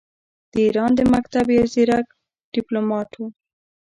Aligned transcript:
د 0.51 0.53
ایران 0.65 0.91
د 0.95 1.01
مکتب 1.13 1.45
یو 1.57 1.65
ځیرک 1.73 2.07
ډیپلوماټ 2.53 3.09
وو. 3.15 3.27